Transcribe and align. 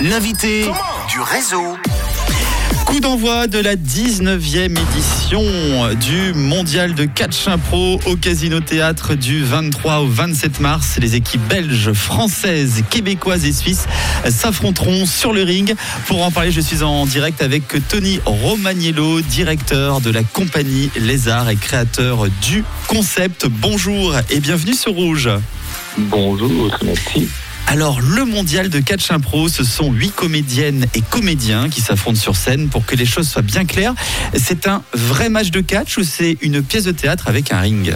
l'invité 0.00 0.62
du 1.10 1.20
réseau. 1.20 1.76
Coup 2.86 3.00
d'envoi 3.00 3.46
de 3.46 3.58
la 3.58 3.76
19e 3.76 4.76
édition 4.78 5.44
du 5.94 6.32
mondial 6.34 6.94
de 6.94 7.04
catch 7.04 7.46
impro 7.46 8.00
au 8.06 8.16
Casino 8.16 8.60
Théâtre 8.60 9.14
du 9.14 9.44
23 9.44 9.98
au 9.98 10.06
27 10.06 10.60
mars. 10.60 10.96
Les 11.00 11.14
équipes 11.14 11.46
belges, 11.48 11.92
françaises, 11.92 12.82
québécoises 12.88 13.44
et 13.44 13.52
suisses 13.52 13.86
s'affronteront 14.28 15.06
sur 15.06 15.32
le 15.32 15.42
ring. 15.42 15.74
Pour 16.06 16.24
en 16.24 16.30
parler, 16.30 16.50
je 16.50 16.60
suis 16.60 16.82
en 16.82 17.06
direct 17.06 17.42
avec 17.42 17.64
Tony 17.88 18.20
Romagnello, 18.24 19.20
directeur 19.20 20.00
de 20.00 20.10
la 20.10 20.24
compagnie 20.24 20.90
Lézard 20.96 21.50
et 21.50 21.56
créateur 21.56 22.26
du 22.42 22.64
concept. 22.88 23.46
Bonjour 23.46 24.14
et 24.30 24.40
bienvenue 24.40 24.74
sur 24.74 24.92
Rouge. 24.92 25.28
Bonjour, 25.98 26.76
merci. 26.82 27.28
Alors, 27.66 28.00
le 28.00 28.24
mondial 28.24 28.68
de 28.68 28.80
catch 28.80 29.10
impro, 29.10 29.48
ce 29.48 29.62
sont 29.62 29.92
huit 29.92 30.10
comédiennes 30.10 30.86
et 30.94 31.02
comédiens 31.02 31.68
qui 31.68 31.80
s'affrontent 31.80 32.18
sur 32.18 32.34
scène 32.34 32.68
pour 32.68 32.84
que 32.84 32.96
les 32.96 33.06
choses 33.06 33.28
soient 33.28 33.42
bien 33.42 33.64
claires. 33.64 33.94
C'est 34.34 34.66
un 34.66 34.82
vrai 34.92 35.28
match 35.28 35.50
de 35.50 35.60
catch 35.60 35.96
ou 35.98 36.02
c'est 36.02 36.36
une 36.40 36.62
pièce 36.62 36.84
de 36.84 36.92
théâtre 36.92 37.28
avec 37.28 37.52
un 37.52 37.60
ring? 37.60 37.94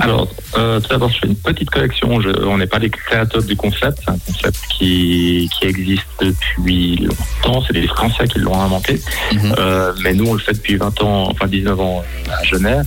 Alors, 0.00 0.28
euh, 0.56 0.80
tout 0.80 0.88
d'abord, 0.88 1.10
je 1.10 1.18
fais 1.18 1.26
une 1.26 1.34
petite 1.36 1.70
correction. 1.70 2.20
Je- 2.20 2.44
on 2.44 2.56
n'est 2.58 2.66
pas 2.68 2.78
les 2.78 2.88
créateurs 2.90 3.42
du 3.42 3.56
concept. 3.56 3.98
C'est 4.04 4.10
un 4.10 4.18
concept 4.18 4.58
qui, 4.70 5.50
qui 5.58 5.66
existe 5.66 6.06
depuis 6.20 6.96
longtemps. 6.96 7.62
C'est 7.66 7.72
les 7.72 7.86
Français 7.88 8.28
qui 8.28 8.38
l'ont 8.38 8.60
inventé. 8.60 9.02
Mhm. 9.32 9.54
Euh, 9.58 9.92
mais 10.02 10.14
nous, 10.14 10.26
on 10.26 10.34
le 10.34 10.38
fait 10.38 10.52
depuis 10.52 10.76
20 10.76 11.00
ans, 11.02 11.28
enfin 11.30 11.46
19 11.48 11.80
ans 11.80 12.02
euh, 12.28 12.32
à 12.32 12.44
Genève. 12.44 12.86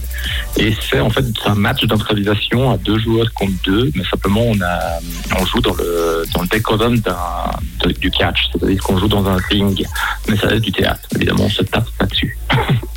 Et 0.57 0.73
c'est 0.89 0.99
en 1.01 1.09
fait 1.09 1.25
un 1.45 1.55
match 1.55 1.83
d'improvisation 1.85 2.71
à 2.71 2.77
deux 2.77 2.97
joueurs 2.99 3.31
contre 3.33 3.53
deux. 3.65 3.91
Mais 3.95 4.03
simplement, 4.09 4.43
on, 4.45 4.61
a, 4.61 4.79
on 5.39 5.45
joue 5.45 5.59
dans 5.61 5.73
le, 5.75 6.23
dans 6.33 6.41
le 6.43 6.47
décorum 6.47 6.95
de- 6.97 7.91
du 7.99 8.09
catch. 8.11 8.39
C'est-à-dire 8.53 8.81
qu'on 8.81 8.97
joue 8.97 9.07
dans 9.09 9.27
un 9.27 9.37
ring. 9.49 9.85
Mais 10.29 10.37
ça 10.37 10.47
reste 10.47 10.63
du 10.63 10.71
théâtre. 10.71 11.01
Évidemment, 11.15 11.43
on 11.45 11.49
se 11.49 11.63
tape 11.63 11.89
pas 11.97 12.05
dessus. 12.05 12.37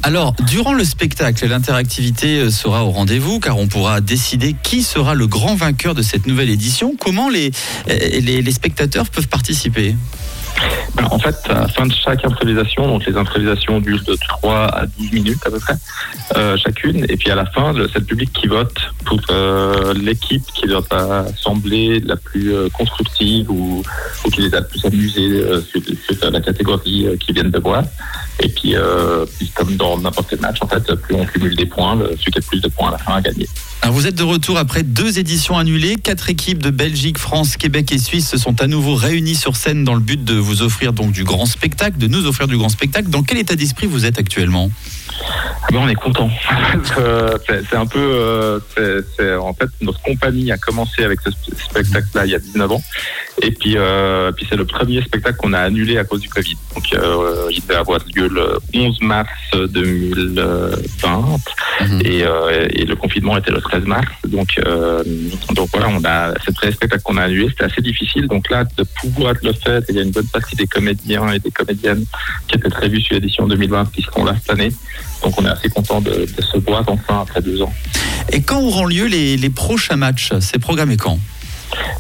Alors, 0.07 0.35
durant 0.47 0.75
le 0.75 0.85
spectacle, 0.85 1.47
l'interactivité 1.47 2.41
euh, 2.41 2.51
sera 2.51 2.85
au 2.85 2.91
rendez-vous 2.91 3.41
car 3.41 3.57
on 3.57 3.69
pourra 3.69 4.03
décider 4.03 4.55
qui 4.63 4.83
sera 4.83 5.15
le 5.15 5.27
grand 5.27 5.55
vainqueur 5.55 5.95
de 5.95 6.03
cette 6.03 6.27
nouvelle 6.27 6.51
édition. 6.51 6.95
Comment 7.01 7.31
les, 7.31 7.53
euh, 7.89 8.51
spectateurs 8.51 9.09
peuvent 9.09 9.29
participer? 9.29 9.97
En 11.11 11.19
fait, 11.19 11.37
à 11.49 11.55
la 11.55 11.69
fin 11.69 11.87
de 11.87 11.93
chaque 11.93 12.25
improvisation, 12.25 12.87
donc 12.87 13.07
les 13.07 13.17
improvisations 13.17 13.81
durent 13.81 14.05
de 14.05 14.17
3 14.29 14.55
à 14.67 14.87
12 14.87 15.13
minutes 15.13 15.41
à 15.47 15.51
peu 15.51 15.59
près, 15.59 15.75
euh, 16.37 16.57
chacune. 16.57 17.05
Et 17.09 17.17
puis 17.17 17.31
à 17.31 17.35
la 17.35 17.47
fin, 17.47 17.73
c'est 17.93 17.99
le 17.99 18.05
public 18.05 18.33
qui 18.33 18.47
vote 18.47 18.77
pour 19.05 19.21
euh, 19.31 19.95
l'équipe 19.95 20.45
qui 20.55 20.67
leur 20.67 20.85
a 20.93 21.25
semblé 21.37 22.01
la 22.01 22.17
plus 22.17 22.55
euh, 22.55 22.69
constructive 22.71 23.51
ou, 23.51 23.83
ou 24.25 24.31
qui 24.31 24.43
les 24.43 24.55
a 24.55 24.61
le 24.61 24.67
plus 24.67 24.85
amusés 24.85 25.31
euh, 25.31 25.61
sur, 25.63 25.81
sur 25.83 26.31
la 26.31 26.41
catégorie 26.41 27.07
euh, 27.07 27.17
qu'ils 27.17 27.35
viennent 27.35 27.51
de 27.51 27.59
voir. 27.59 27.85
Et 28.41 28.49
puis, 28.49 28.75
euh, 28.75 29.25
puis 29.39 29.51
comme 29.55 29.77
dans 29.77 29.99
n'importe 29.99 30.31
quel 30.31 30.41
match, 30.41 30.59
en 30.61 30.67
fait, 30.67 30.95
plus 30.95 31.15
on 31.15 31.25
cumule 31.25 31.55
des 31.55 31.67
points, 31.67 31.97
celui 31.97 32.17
qui 32.33 32.39
a 32.39 32.41
le 32.41 32.43
plus 32.43 32.61
de 32.61 32.69
points 32.69 32.89
à 32.89 32.93
la 32.93 32.99
fin 32.99 33.15
a 33.15 33.21
gagné. 33.21 33.47
Alors, 33.83 33.95
vous 33.95 34.07
êtes 34.07 34.15
de 34.15 34.23
retour 34.23 34.57
après 34.57 34.83
deux 34.83 35.19
éditions 35.19 35.59
annulées. 35.59 35.97
Quatre 35.97 36.31
équipes 36.31 36.63
de 36.63 36.71
Belgique, 36.71 37.19
France, 37.19 37.59
Québec 37.59 37.93
et 37.93 37.99
Suisse 37.99 38.29
se 38.29 38.39
sont 38.39 38.61
à 38.63 38.67
nouveau 38.67 38.95
réunies 38.95 39.35
sur 39.35 39.57
scène 39.57 39.85
dans 39.85 39.95
le 39.95 40.01
but 40.01 40.25
de 40.25 40.35
vous 40.45 40.63
offrir 40.63 40.93
donc 40.93 41.13
du 41.13 41.25
grand 41.25 41.47
spectacle, 41.47 41.99
de 41.99 42.07
nous 42.07 42.27
offrir 42.27 42.47
du 42.47 42.57
grand 42.57 42.69
spectacle. 42.69 43.09
Dans 43.09 43.23
quel 43.23 43.39
état 43.39 43.57
d'esprit 43.57 43.87
vous 43.87 44.05
êtes 44.07 44.19
actuellement? 44.19 44.71
Ben, 45.71 45.79
on 45.79 45.89
est 45.89 45.95
content. 45.95 46.31
C'est 47.49 47.77
un 47.77 47.87
peu, 47.87 47.99
euh, 47.99 48.61
en 49.41 49.55
fait, 49.55 49.69
notre 49.81 50.01
compagnie 50.03 50.53
a 50.53 50.59
commencé 50.59 51.03
avec 51.05 51.21
ce 51.21 51.31
sp- 51.31 51.59
spectacle-là 51.71 52.27
il 52.27 52.33
y 52.33 52.35
a 52.35 52.39
19 52.39 52.71
ans. 52.73 52.83
Et 53.43 53.51
puis, 53.51 53.75
euh, 53.77 54.31
puis 54.33 54.47
c'est 54.49 54.55
le 54.57 54.65
premier 54.65 55.03
spectacle 55.03 55.37
qu'on 55.39 55.53
a 55.55 55.59
annulé 55.59 55.99
à 55.99 56.05
cause 56.05 56.21
du 56.21 56.29
Covid. 56.29 56.55
Donc, 56.75 56.85
euh, 56.95 57.49
il 57.51 57.61
devait 57.63 57.75
avoir 57.75 57.99
lieu 58.15 58.29
le 58.29 58.59
11 58.75 59.01
mars 59.03 59.29
2020 59.55 61.41
Mhm. 61.81 62.01
et, 62.05 62.21
et 62.81 62.85
le 62.85 62.95
confinement 62.95 63.37
était 63.37 63.51
le 63.51 63.61
13 63.61 63.85
mars. 63.85 64.07
Donc, 64.29 64.61
donc 65.55 65.69
voilà, 65.73 65.89
on 65.89 66.05
a 66.05 66.33
c'est 66.41 66.49
le 66.49 66.53
premier 66.55 66.73
spectacle 66.73 67.03
qu'on 67.03 67.17
a 67.17 67.23
annulé. 67.23 67.49
C'était 67.49 67.65
assez 67.65 67.83
difficile. 67.83 68.29
Donc 68.29 68.49
là, 68.51 68.65
de 68.77 68.85
pouvoir 69.01 69.35
le 69.43 69.53
faire, 69.53 69.81
il 69.89 69.97
y 69.97 69.99
a 69.99 70.03
une 70.03 70.13
bonne 70.13 70.29
partie 70.35 70.57
des 70.57 70.67
comédiens 70.67 71.29
et 71.33 71.39
des 71.39 71.51
comédiennes 71.51 72.05
qui 72.49 72.57
étaient 72.57 72.69
prévus 72.69 73.01
sur 73.01 73.15
l'édition 73.15 73.47
2020 73.47 73.93
qui 73.93 74.03
seront 74.03 74.25
là 74.25 74.35
cette 74.41 74.51
année. 74.51 74.73
Donc 75.23 75.33
on 75.41 75.45
est 75.45 75.49
assez 75.49 75.69
content 75.69 76.01
de, 76.01 76.11
de 76.37 76.43
se 76.43 76.59
voir 76.59 76.85
enfin 76.87 77.23
après 77.23 77.41
deux 77.41 77.63
ans. 77.63 77.73
Et 78.33 78.43
quand 78.43 78.61
auront 78.61 78.87
lieu 78.87 79.07
les, 79.07 79.37
les 79.37 79.51
prochains 79.51 79.97
matchs 79.97 80.31
C'est 80.41 80.59
programmé 80.59 80.97
quand? 80.97 81.19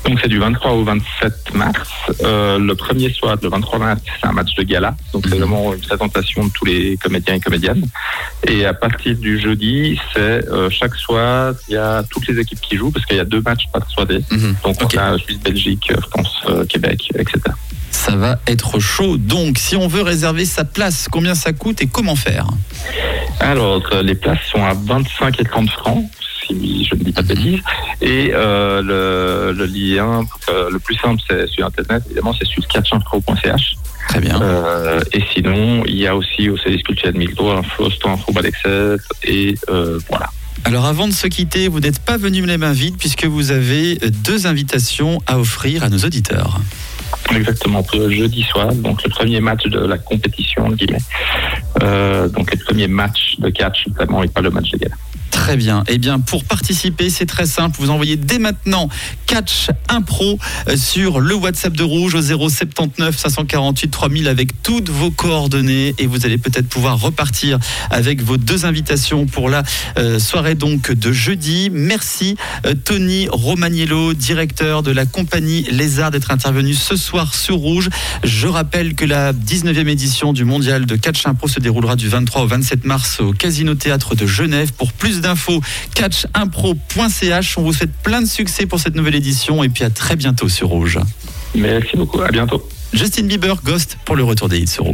Donc 0.04 0.20
c'est 0.22 0.28
du 0.28 0.38
23 0.38 0.70
au 0.72 0.84
27 0.84 1.54
mars. 1.54 1.88
Euh, 2.22 2.58
le 2.58 2.74
premier 2.76 3.10
soir, 3.12 3.36
le 3.42 3.48
23 3.48 3.78
mars, 3.80 4.00
c'est 4.20 4.28
un 4.28 4.32
match 4.32 4.54
de 4.54 4.62
gala. 4.62 4.94
Donc 5.12 5.24
c'est 5.26 5.34
Mhm. 5.34 5.40
vraiment 5.40 5.72
une 5.74 5.80
présentation 5.80 6.44
de 6.44 6.50
tous 6.52 6.64
les 6.66 6.96
comédiens 6.98 7.34
et 7.34 7.40
comédiennes. 7.40 7.84
Et 8.46 8.66
à 8.66 8.74
partir 8.74 9.16
du 9.16 9.40
jeudi, 9.40 9.98
c'est 10.12 10.20
euh, 10.48 10.68
chaque 10.70 10.94
soir, 10.94 11.54
il 11.68 11.74
y 11.74 11.76
a 11.76 12.04
toutes 12.08 12.26
les 12.28 12.38
équipes 12.38 12.60
qui 12.60 12.76
jouent 12.76 12.92
parce 12.92 13.04
qu'il 13.06 13.16
y 13.16 13.20
a 13.20 13.24
deux 13.24 13.40
matchs 13.40 13.64
par 13.72 13.88
soirée. 13.90 14.22
Mhm. 14.30 14.54
Donc 14.64 14.76
on 14.82 14.98
a 14.98 15.18
Suisse, 15.18 15.40
Belgique, 15.40 15.90
France, 16.10 16.34
euh, 16.50 16.64
Québec, 16.66 17.08
etc. 17.18 17.40
Ça 17.94 18.16
va 18.16 18.38
être 18.46 18.80
chaud. 18.80 19.16
Donc, 19.16 19.56
si 19.56 19.76
on 19.76 19.88
veut 19.88 20.02
réserver 20.02 20.44
sa 20.44 20.64
place, 20.64 21.08
combien 21.10 21.34
ça 21.34 21.52
coûte 21.52 21.80
et 21.80 21.86
comment 21.86 22.16
faire 22.16 22.48
Alors, 23.40 23.82
euh, 23.92 24.02
les 24.02 24.14
places 24.14 24.42
sont 24.50 24.62
à 24.62 24.74
25 24.74 25.40
et 25.40 25.44
30 25.44 25.70
francs, 25.70 26.04
si 26.46 26.84
je 26.84 26.96
ne 26.96 27.04
dis 27.04 27.12
pas 27.12 27.22
de 27.22 27.28
bêtises. 27.28 27.60
Et 28.02 28.32
euh, 28.34 28.82
le, 28.82 29.56
le 29.56 29.64
lien 29.64 30.22
euh, 30.50 30.68
le 30.70 30.78
plus 30.80 30.96
simple, 30.96 31.22
c'est 31.26 31.46
sur 31.48 31.64
Internet, 31.64 32.02
évidemment, 32.06 32.34
c'est 32.38 32.46
sur 32.46 32.66
catchimpro.ch. 32.66 33.76
Très 34.08 34.20
bien. 34.20 34.42
Euh, 34.42 35.00
et 35.12 35.22
sinon, 35.32 35.84
il 35.86 35.96
y 35.96 36.06
a 36.06 36.14
aussi 36.14 36.50
au 36.50 36.58
service 36.58 36.82
culturel 36.82 37.16
Migdo, 37.16 37.48
Info, 37.48 37.88
Info 38.04 38.32
et 39.22 39.54
voilà. 40.10 40.28
Alors 40.64 40.84
avant 40.84 41.08
de 41.08 41.12
se 41.12 41.26
quitter, 41.26 41.68
vous 41.68 41.80
n'êtes 41.80 42.00
pas 42.00 42.16
venu 42.16 42.44
les 42.44 42.58
mains 42.58 42.72
vides 42.72 42.96
puisque 42.98 43.24
vous 43.24 43.50
avez 43.50 43.96
deux 43.96 44.46
invitations 44.46 45.20
à 45.26 45.38
offrir 45.38 45.84
à 45.84 45.88
nos 45.88 45.98
auditeurs. 45.98 46.60
Exactement, 47.30 47.84
jeudi 48.08 48.42
soir, 48.42 48.74
donc 48.74 49.02
le 49.02 49.10
premier 49.10 49.40
match 49.40 49.64
de 49.64 49.80
la 49.80 49.98
compétition, 49.98 50.66
entre 50.66 50.76
guillemets. 50.76 50.98
Euh, 51.82 52.28
donc 52.28 52.52
le 52.52 52.58
premier 52.58 52.86
match 52.86 53.36
de 53.38 53.48
catch, 53.50 53.88
vraiment, 53.88 54.22
et 54.22 54.28
pas 54.28 54.40
le 54.40 54.50
match 54.50 54.70
de. 54.70 54.94
Très 55.44 55.58
bien. 55.58 55.84
Eh 55.88 55.98
bien, 55.98 56.20
pour 56.20 56.42
participer, 56.42 57.10
c'est 57.10 57.26
très 57.26 57.44
simple. 57.44 57.76
Vous 57.78 57.90
envoyez 57.90 58.16
dès 58.16 58.38
maintenant 58.38 58.88
Catch 59.26 59.68
Impro 59.90 60.38
euh, 60.68 60.76
sur 60.78 61.20
le 61.20 61.34
WhatsApp 61.34 61.74
de 61.74 61.82
Rouge 61.82 62.14
au 62.14 62.22
079 62.22 63.14
548 63.14 63.90
3000 63.90 64.28
avec 64.28 64.62
toutes 64.62 64.88
vos 64.88 65.10
coordonnées 65.10 65.94
et 65.98 66.06
vous 66.06 66.24
allez 66.24 66.38
peut-être 66.38 66.66
pouvoir 66.66 66.98
repartir 66.98 67.58
avec 67.90 68.22
vos 68.22 68.38
deux 68.38 68.64
invitations 68.64 69.26
pour 69.26 69.50
la 69.50 69.64
euh, 69.98 70.18
soirée 70.18 70.54
donc 70.54 70.90
de 70.90 71.12
jeudi. 71.12 71.68
Merci 71.70 72.36
euh, 72.64 72.72
Tony 72.72 73.28
Romagnello, 73.30 74.14
directeur 74.14 74.82
de 74.82 74.92
la 74.92 75.04
compagnie 75.04 75.66
Lézard 75.70 76.10
d'être 76.10 76.30
intervenu 76.30 76.72
ce 76.72 76.96
soir 76.96 77.34
sur 77.34 77.56
Rouge. 77.56 77.90
Je 78.22 78.46
rappelle 78.46 78.94
que 78.94 79.04
la 79.04 79.34
19e 79.34 79.88
édition 79.88 80.32
du 80.32 80.46
mondial 80.46 80.86
de 80.86 80.96
catch 80.96 81.26
impro 81.26 81.48
se 81.48 81.60
déroulera 81.60 81.96
du 81.96 82.08
23 82.08 82.44
au 82.44 82.46
27 82.46 82.86
mars 82.86 83.20
au 83.20 83.32
Casino 83.32 83.74
Théâtre 83.74 84.14
de 84.14 84.26
Genève. 84.26 84.72
Pour 84.72 84.94
plus 84.94 85.20
d'infos, 85.34 85.60
catchimpro.ch. 85.94 87.58
On 87.58 87.62
vous 87.62 87.72
souhaite 87.72 87.92
plein 88.02 88.22
de 88.22 88.26
succès 88.26 88.66
pour 88.66 88.80
cette 88.80 88.94
nouvelle 88.94 89.14
édition 89.14 89.62
et 89.64 89.68
puis 89.68 89.84
à 89.84 89.90
très 89.90 90.16
bientôt 90.16 90.48
sur 90.48 90.68
Rouge. 90.68 90.98
Merci 91.54 91.96
beaucoup, 91.96 92.20
à 92.22 92.30
bientôt. 92.30 92.66
Justin 92.92 93.24
Bieber, 93.24 93.56
Ghost 93.64 93.98
pour 94.04 94.16
le 94.16 94.22
retour 94.24 94.48
des 94.48 94.58
hits 94.58 94.68
sur 94.68 94.82
Rouge. 94.82 94.82